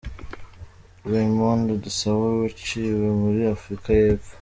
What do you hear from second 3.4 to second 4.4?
Afurika y’Epfo.